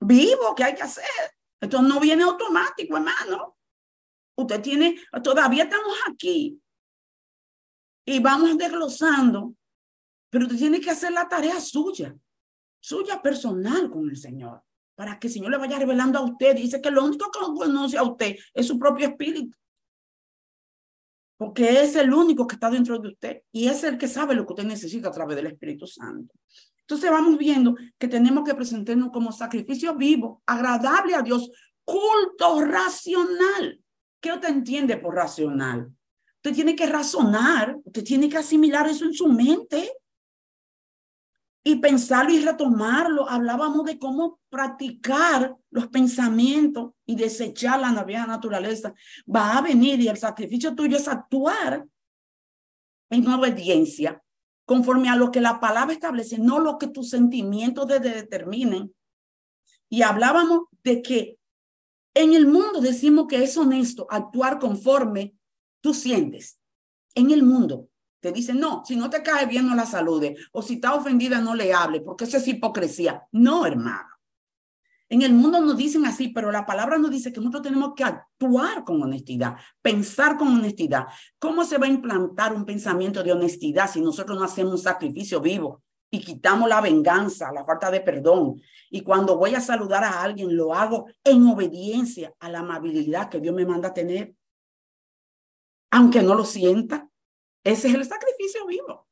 [0.00, 1.04] vivo que hay que hacer.
[1.60, 3.56] Esto no viene automático, hermano.
[4.36, 6.60] Usted tiene, todavía estamos aquí
[8.06, 9.54] y vamos desglosando,
[10.30, 12.16] pero usted tiene que hacer la tarea suya,
[12.80, 14.62] suya personal con el Señor,
[14.94, 16.54] para que el Señor le vaya revelando a usted.
[16.54, 19.56] Dice que lo único que conoce a usted es su propio espíritu,
[21.36, 24.46] porque es el único que está dentro de usted y es el que sabe lo
[24.46, 26.34] que usted necesita a través del Espíritu Santo.
[26.88, 31.50] Entonces vamos viendo que tenemos que presentarnos como sacrificio vivo, agradable a Dios,
[31.84, 33.78] culto racional.
[34.22, 35.92] ¿Qué usted entiende por racional?
[36.36, 39.92] Usted tiene que razonar, usted tiene que asimilar eso en su mente
[41.62, 43.28] y pensarlo y retomarlo.
[43.28, 48.94] Hablábamos de cómo practicar los pensamientos y desechar la vieja naturaleza.
[49.26, 51.84] Va a venir y el sacrificio tuyo es actuar
[53.10, 54.22] en obediencia
[54.68, 58.94] conforme a lo que la palabra establece, no lo que tus sentimientos determinen.
[59.88, 61.38] Y hablábamos de que
[62.12, 65.34] en el mundo decimos que es honesto actuar conforme
[65.80, 66.58] tú sientes
[67.14, 67.88] en el mundo.
[68.20, 70.36] Te dicen, no, si no te cae bien, no la salude.
[70.52, 73.26] O si está ofendida, no le hable, porque eso es hipocresía.
[73.32, 74.17] No, hermano.
[75.10, 78.04] En el mundo nos dicen así, pero la palabra nos dice que nosotros tenemos que
[78.04, 81.06] actuar con honestidad, pensar con honestidad.
[81.38, 85.40] ¿Cómo se va a implantar un pensamiento de honestidad si nosotros no hacemos un sacrificio
[85.40, 88.60] vivo y quitamos la venganza, la falta de perdón?
[88.90, 93.40] Y cuando voy a saludar a alguien, lo hago en obediencia a la amabilidad que
[93.40, 94.34] Dios me manda tener
[95.90, 97.08] aunque no lo sienta.
[97.64, 99.07] Ese es el sacrificio vivo.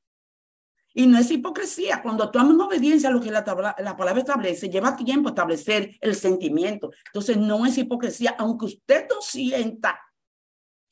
[0.99, 2.01] Y no es hipocresía.
[2.01, 3.45] Cuando actuamos en obediencia a lo que la,
[3.79, 6.91] la, palabra establece, lleva tiempo establecer el sentimiento.
[7.09, 10.01] Entonces, no es hipocresía, aunque usted lo sienta,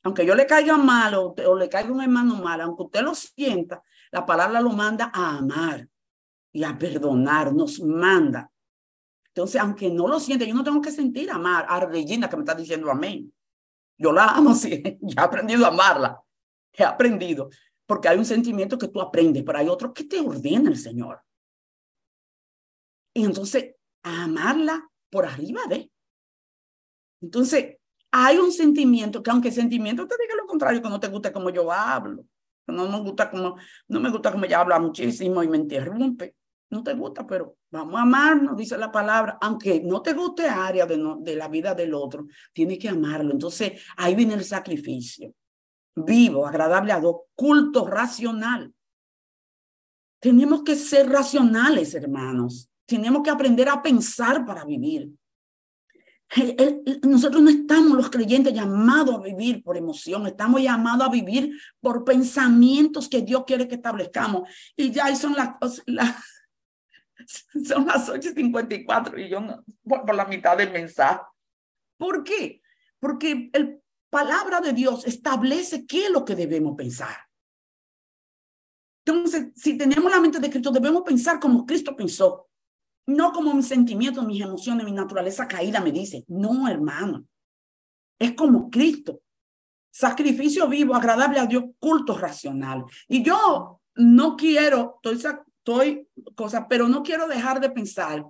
[0.02, 3.14] aunque yo le caiga mal o, o le caiga un hermano mal, aunque usted lo
[3.14, 5.88] sienta, la palabra lo manda a amar
[6.52, 8.50] y a perdonar, nos manda.
[9.28, 12.42] Entonces, aunque no lo siente, yo no tengo que sentir amar a Regina que me
[12.42, 13.32] está diciendo amén.
[13.96, 16.20] Yo la amo, sí, ya he aprendido a amarla,
[16.74, 17.48] he aprendido,
[17.86, 21.20] porque hay un sentimiento que tú aprendes, pero hay otro que te ordena el Señor.
[23.14, 25.90] Y entonces, amarla por arriba de.
[27.20, 27.76] Entonces,
[28.10, 31.32] hay un sentimiento que aunque el sentimiento te diga lo contrario, que no te gusta
[31.32, 32.24] como yo hablo,
[32.66, 33.56] que no me gusta como,
[33.88, 36.34] no me gusta como ella habla muchísimo y me interrumpe,
[36.70, 40.86] no te gusta, pero vamos a amarnos, dice la palabra, aunque no te guste área
[40.86, 43.32] de, de la vida del otro, tienes que amarlo.
[43.32, 45.34] Entonces, ahí viene el sacrificio.
[45.96, 48.72] Vivo, agradable a Dios, culto racional.
[50.20, 52.70] Tenemos que ser racionales, hermanos.
[52.86, 55.10] Tenemos que aprender a pensar para vivir.
[57.02, 62.04] Nosotros no estamos los creyentes llamados a vivir por emoción, estamos llamados a vivir por
[62.04, 64.48] pensamientos que Dios quiere que establezcamos.
[64.76, 65.50] Y ya son las,
[67.64, 71.20] Son las 8.54 y yo no, por, la mitad del mensaje.
[71.96, 72.60] ¿Por qué?
[72.98, 73.80] Porque el
[74.14, 77.16] palabra de Dios establece qué es lo que debemos pensar.
[79.04, 82.48] Entonces, si tenemos la mente de Cristo, debemos pensar como Cristo pensó,
[83.08, 86.24] no como mis sentimientos, mis emociones, mi naturaleza caída me dice.
[86.28, 87.26] No, hermano.
[88.16, 89.20] Es como Cristo.
[89.92, 92.84] Sacrificio vivo, agradable a Dios, culto racional.
[93.08, 98.24] Y yo no quiero, estoy estoy cosa, pero no quiero dejar de pensar.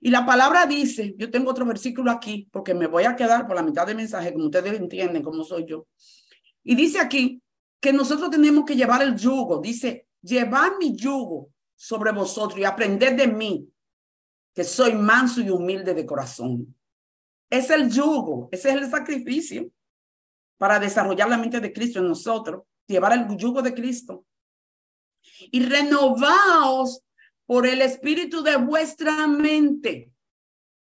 [0.00, 3.56] Y la palabra dice, yo tengo otro versículo aquí, porque me voy a quedar por
[3.56, 5.86] la mitad del mensaje, como ustedes entienden cómo soy yo.
[6.62, 7.42] Y dice aquí
[7.80, 13.16] que nosotros tenemos que llevar el yugo, dice, llevar mi yugo sobre vosotros y aprender
[13.16, 13.68] de mí,
[14.54, 16.74] que soy manso y humilde de corazón.
[17.50, 19.70] Es el yugo, ese es el sacrificio
[20.58, 24.24] para desarrollar la mente de Cristo en nosotros, llevar el yugo de Cristo
[25.50, 27.02] y renovaos
[27.48, 30.12] por el espíritu de vuestra mente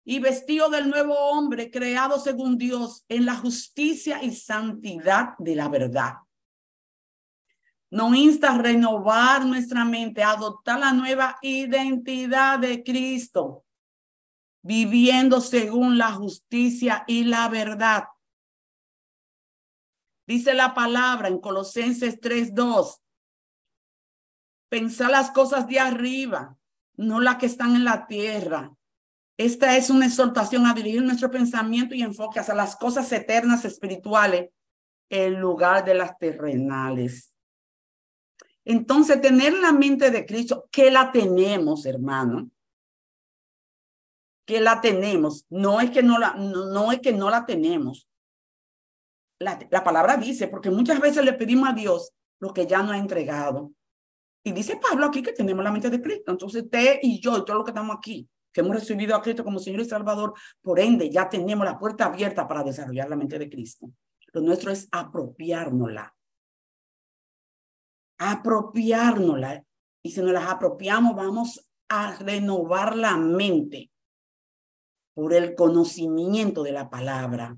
[0.05, 5.69] y vestido del nuevo hombre creado según Dios en la justicia y santidad de la
[5.69, 6.15] verdad.
[7.93, 13.65] Nos insta a renovar nuestra mente, a adoptar la nueva identidad de Cristo,
[14.61, 18.09] viviendo según la justicia y la verdad.
[20.27, 23.01] Dice la palabra en Colosenses 3:2.
[24.69, 26.57] Pensar las cosas de arriba,
[26.97, 28.75] no las que están en la tierra.
[29.39, 34.51] Esta es una exhortación a dirigir nuestro pensamiento y enfoque hacia las cosas eternas espirituales
[35.09, 37.33] en lugar de las terrenales.
[38.65, 42.51] Entonces, tener la mente de Cristo, que la tenemos, hermano,
[44.45, 48.09] que la tenemos, no es que no la, no, es que no la tenemos.
[49.39, 52.93] La, la palabra dice, porque muchas veces le pedimos a Dios lo que ya no
[52.93, 53.73] ha entregado.
[54.45, 56.31] Y dice Pablo aquí que tenemos la mente de Cristo.
[56.31, 59.45] Entonces, usted y yo y todos los que estamos aquí, que hemos recibido a Cristo
[59.45, 63.39] como Señor y Salvador, por ende, ya tenemos la puerta abierta para desarrollar la mente
[63.39, 63.91] de Cristo.
[64.33, 66.15] Lo nuestro es apropiárnosla
[68.19, 69.65] apropiárnosla.
[70.03, 73.91] Y si nos las apropiamos, vamos a renovar la mente
[75.15, 77.57] por el conocimiento de la palabra.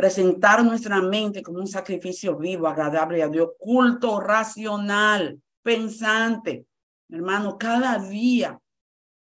[0.00, 6.64] Presentar nuestra mente como un sacrificio vivo, agradable a Dios, culto, racional, pensante.
[7.10, 8.58] Hermano, cada día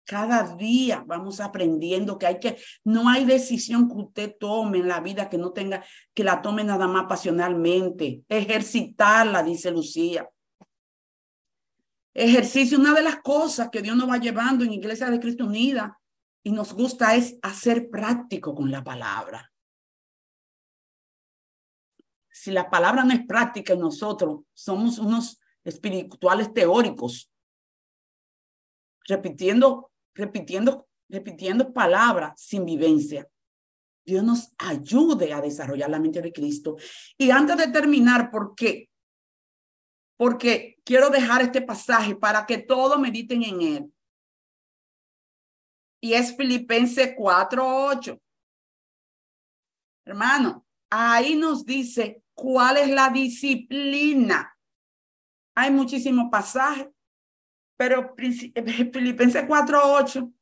[0.05, 5.01] cada día vamos aprendiendo que hay que, no hay decisión que usted tome en la
[5.01, 8.23] vida que no tenga, que la tome nada más pasionalmente.
[8.29, 10.29] Ejercitarla, dice Lucía.
[12.13, 15.97] Ejercicio, una de las cosas que Dios nos va llevando en Iglesia de Cristo Unida
[16.43, 19.51] y nos gusta es hacer práctico con la palabra.
[22.41, 27.31] Si la palabra no es práctica en nosotros, somos unos espirituales teóricos,
[29.07, 33.29] repitiendo repitiendo, repitiendo palabras sin vivencia.
[34.07, 36.77] Dios nos ayude a desarrollar la mente de Cristo.
[37.19, 38.89] Y antes de terminar, ¿por qué?
[40.17, 43.95] Porque quiero dejar este pasaje para que todos mediten en él.
[46.03, 48.19] Y es Filipenses 4:8.
[50.07, 54.57] Hermano, ahí nos dice cuál es la disciplina.
[55.55, 56.89] Hay muchísimos pasajes,
[57.77, 60.33] pero Filipenses 4.8,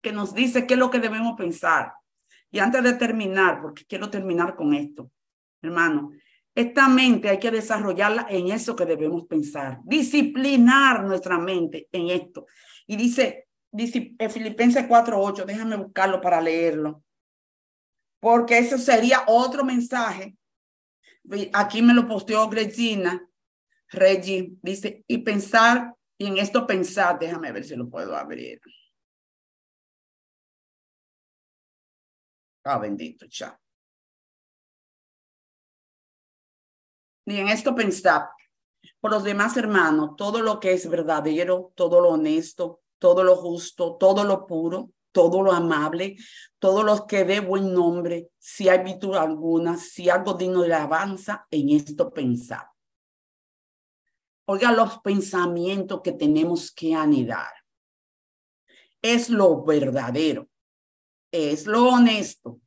[0.00, 1.94] que nos dice qué es lo que debemos pensar.
[2.52, 5.10] Y antes de terminar, porque quiero terminar con esto,
[5.60, 6.12] hermano,
[6.54, 12.46] esta mente hay que desarrollarla en eso que debemos pensar, disciplinar nuestra mente en esto.
[12.86, 17.02] Y dice, dice eh, Filipenses 4.8, déjame buscarlo para leerlo,
[18.20, 20.36] porque eso sería otro mensaje.
[21.52, 23.28] Aquí me lo posteó Gregina,
[23.90, 28.60] Reggie, dice, y pensar y en esto pensar, déjame ver si lo puedo abrir.
[32.64, 33.56] Ah, bendito, chao.
[37.24, 38.30] Y en esto pensar,
[39.00, 43.96] por los demás hermanos, todo lo que es verdadero, todo lo honesto, todo lo justo,
[43.96, 46.16] todo lo puro, todo lo amable,
[46.60, 51.44] todo lo que dé buen nombre, si hay virtud alguna, si algo digno de alabanza,
[51.50, 52.68] en esto pensar.
[54.44, 57.50] Oiga los pensamientos que tenemos que anidar.
[59.02, 60.48] Es lo verdadero,
[61.32, 62.60] es lo honesto,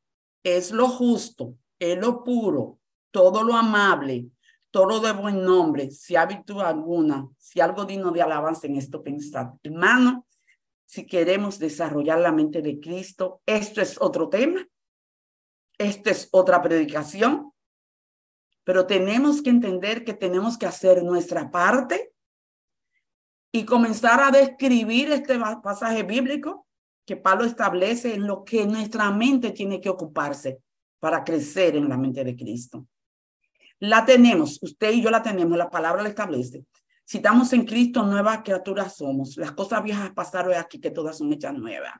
[0.43, 2.79] es lo justo, es lo puro,
[3.11, 4.27] todo lo amable,
[4.71, 9.01] todo de buen nombre, si hay virtud alguna, si algo digno de alabanza en esto
[9.01, 9.53] pensar.
[9.63, 10.25] Hermano,
[10.91, 14.67] si queremos desarrollar la mente de Cristo, esto es otro tema,
[15.77, 17.53] esta es otra predicación,
[18.65, 22.11] pero tenemos que entender que tenemos que hacer nuestra parte
[23.53, 26.67] y comenzar a describir este pasaje bíblico
[27.05, 30.61] que Pablo establece en lo que nuestra mente tiene que ocuparse
[30.99, 32.85] para crecer en la mente de Cristo.
[33.79, 36.65] La tenemos, usted y yo la tenemos, la palabra la establece.
[37.05, 39.37] Si estamos en Cristo, nuevas criaturas somos.
[39.37, 41.93] Las cosas viejas pasaron aquí, que todas son hechas nuevas.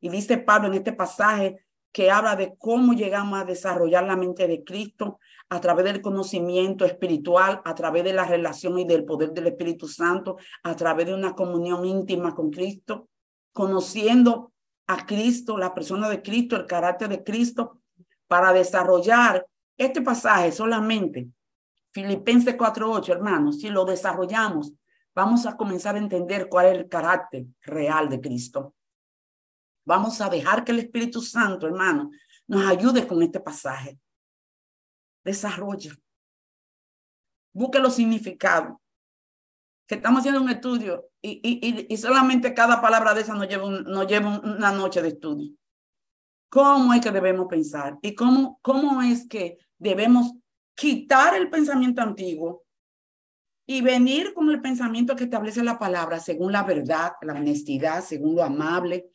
[0.00, 4.48] Y dice Pablo en este pasaje que habla de cómo llegamos a desarrollar la mente
[4.48, 9.30] de Cristo a través del conocimiento espiritual, a través de la relación y del poder
[9.30, 13.08] del Espíritu Santo, a través de una comunión íntima con Cristo,
[13.52, 14.52] conociendo
[14.88, 17.80] a Cristo, la persona de Cristo, el carácter de Cristo,
[18.26, 19.46] para desarrollar
[19.78, 21.28] este pasaje solamente.
[21.94, 24.72] Filipenses 4.8, hermanos, si lo desarrollamos,
[25.14, 28.74] vamos a comenzar a entender cuál es el carácter real de Cristo.
[29.86, 32.10] Vamos a dejar que el Espíritu Santo, hermano,
[32.48, 33.98] nos ayude con este pasaje
[35.24, 35.92] desarrolla.
[37.52, 38.76] Busque los significados.
[39.86, 43.68] que estamos haciendo un estudio y, y, y solamente cada palabra de esa nos lleva,
[43.68, 45.52] nos lleva una noche de estudio.
[46.50, 47.98] ¿Cómo es que debemos pensar?
[48.00, 50.32] ¿Y cómo, cómo es que debemos
[50.74, 52.64] quitar el pensamiento antiguo
[53.66, 58.36] y venir con el pensamiento que establece la palabra según la verdad, la honestidad, según
[58.36, 59.10] lo amable?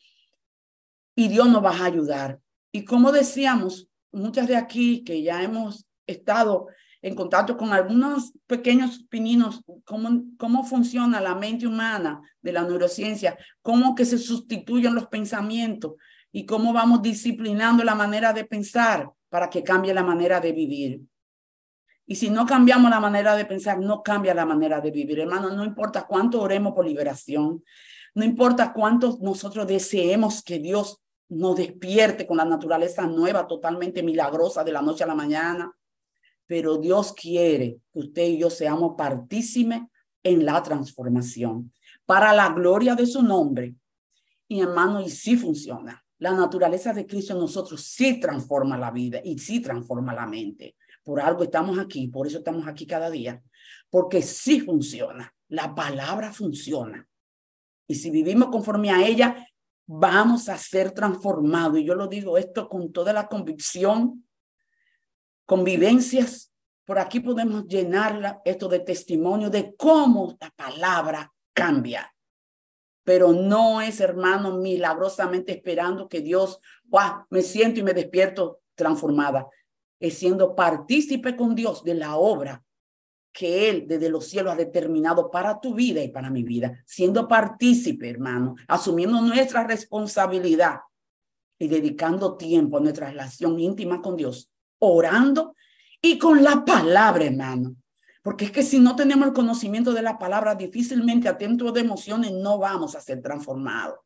[1.16, 2.40] Y Dios nos va a ayudar.
[2.72, 6.68] Y como decíamos, muchas de aquí que ya hemos estado
[7.02, 13.38] en contacto con algunos pequeños pininos, cómo, cómo funciona la mente humana de la neurociencia,
[13.62, 15.94] cómo que se sustituyen los pensamientos
[16.32, 21.02] y cómo vamos disciplinando la manera de pensar para que cambie la manera de vivir.
[22.10, 25.20] Y si no cambiamos la manera de pensar, no cambia la manera de vivir.
[25.20, 27.64] Hermano, no importa cuánto oremos por liberación,
[28.16, 34.64] no importa cuánto nosotros deseemos que Dios nos despierte con la naturaleza nueva, totalmente milagrosa
[34.64, 35.72] de la noche a la mañana,
[36.48, 39.84] pero Dios quiere que usted y yo seamos partícimes
[40.24, 41.72] en la transformación
[42.08, 43.76] para la gloria de su nombre.
[44.48, 46.04] Y hermano, y sí funciona.
[46.18, 50.76] La naturaleza de Cristo en nosotros sí transforma la vida y sí transforma la mente.
[51.10, 53.42] Por algo estamos aquí, por eso estamos aquí cada día,
[53.90, 55.34] porque sí funciona.
[55.48, 57.10] La palabra funciona.
[57.88, 59.44] Y si vivimos conforme a ella,
[59.88, 61.80] vamos a ser transformados.
[61.80, 64.24] Y yo lo digo esto con toda la convicción
[65.48, 66.54] convivencias.
[66.86, 72.14] Por aquí podemos llenarla esto de testimonio de cómo la palabra cambia.
[73.04, 76.60] Pero no es, hermano, milagrosamente esperando que Dios,
[77.32, 79.48] me siento y me despierto transformada.
[80.00, 82.64] Es siendo partícipe con Dios de la obra
[83.32, 86.84] que Él desde los cielos ha determinado para tu vida y para mi vida.
[86.86, 90.80] Siendo partícipe, hermano, asumiendo nuestra responsabilidad
[91.60, 95.56] y dedicando tiempo a nuestra relación íntima con Dios orando
[96.02, 97.76] y con la palabra, hermano.
[98.24, 102.32] Porque es que si no tenemos el conocimiento de la palabra, difícilmente atento de emociones
[102.32, 104.00] no vamos a ser transformados.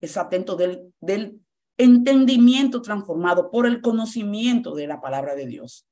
[0.00, 1.40] Es atento del, del
[1.80, 5.86] entendimiento transformado por el conocimiento de la palabra de Dios.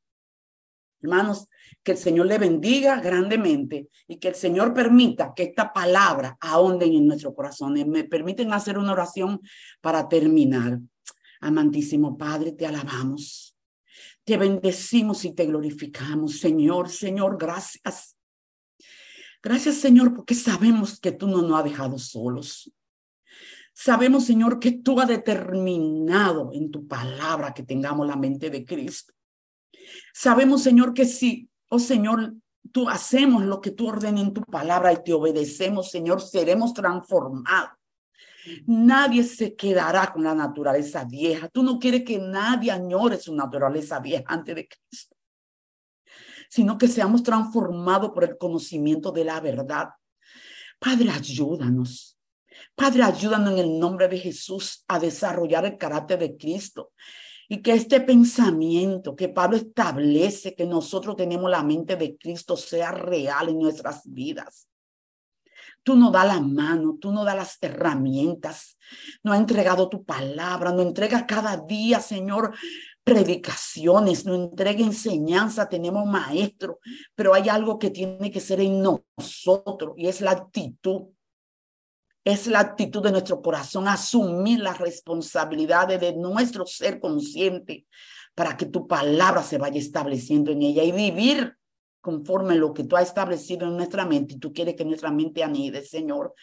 [1.01, 1.47] Hermanos,
[1.83, 6.93] que el Señor le bendiga grandemente y que el Señor permita que esta palabra ahonden
[6.93, 7.75] en nuestro corazón.
[7.89, 9.41] Me permiten hacer una oración
[9.81, 10.81] para terminar.
[11.41, 13.57] Amantísimo Padre, te alabamos.
[14.25, 16.89] Te bendecimos y te glorificamos, Señor.
[16.89, 18.17] Señor, gracias.
[19.41, 22.73] Gracias, Señor, porque sabemos que tú no nos has dejado solos.
[23.81, 29.15] Sabemos, Señor, que tú has determinado en tu palabra que tengamos la mente de Cristo.
[30.13, 32.35] Sabemos, Señor, que si, oh Señor,
[32.73, 37.71] tú hacemos lo que tú ordenas en tu palabra y te obedecemos, Señor, seremos transformados.
[38.67, 41.49] Nadie se quedará con la naturaleza vieja.
[41.49, 45.15] Tú no quieres que nadie añore su naturaleza vieja antes de Cristo,
[46.51, 49.91] sino que seamos transformados por el conocimiento de la verdad.
[50.81, 52.18] Padre, ayúdanos.
[52.79, 56.93] Padre, ayúdanos en el nombre de Jesús a desarrollar el carácter de Cristo
[57.49, 62.93] y que este pensamiento que Pablo establece, que nosotros tenemos la mente de Cristo, sea
[62.93, 64.69] real en nuestras vidas.
[65.83, 68.79] Tú no das la mano, tú no das las herramientas,
[69.25, 72.55] no has entregado tu palabra, no entregas cada día, Señor,
[73.03, 76.79] predicaciones, no entrega enseñanza, tenemos maestro,
[77.17, 81.09] pero hay algo que tiene que ser en nosotros y es la actitud.
[82.25, 87.87] Es la actitud de nuestro corazón, asumir las responsabilidades de nuestro ser consciente
[88.35, 91.57] para que tu palabra se vaya estableciendo en ella y vivir
[92.01, 95.43] conforme lo que tú has establecido en nuestra mente y tú quieres que nuestra mente
[95.43, 96.35] anide, Señor.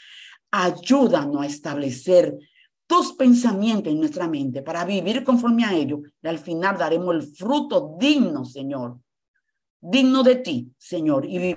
[0.51, 2.37] Ayúdanos a establecer
[2.87, 7.23] tus pensamientos en nuestra mente para vivir conforme a ellos y al final daremos el
[7.23, 8.99] fruto digno, Señor,
[9.79, 11.55] digno de ti, Señor, y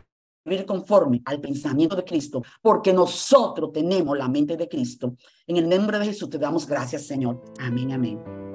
[0.66, 5.14] conforme al pensamiento de Cristo, porque nosotros tenemos la mente de Cristo.
[5.46, 7.42] En el nombre de Jesús te damos gracias, Señor.
[7.58, 8.47] Amén, amén.